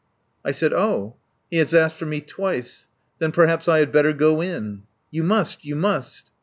I 0.43 0.51
said: 0.51 0.73
"Oh! 0.73 1.17
He 1.51 1.57
has 1.57 1.75
asked 1.75 1.93
for 1.95 2.07
me 2.07 2.21
twice. 2.21 2.87
Then 3.19 3.31
perhaps 3.31 3.67
I 3.67 3.77
had 3.77 3.91
better 3.91 4.13
go 4.13 4.41
in." 4.41 4.81
"You 5.11 5.21
must! 5.21 5.63
You 5.63 5.75
must!" 5.75 6.31